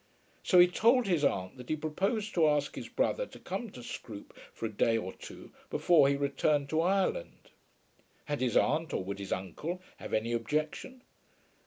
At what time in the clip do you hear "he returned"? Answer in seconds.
6.09-6.69